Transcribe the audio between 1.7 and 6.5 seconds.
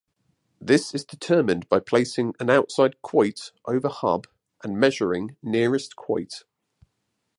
placing an outside Quoit over Hub and measuring nearest Quoit.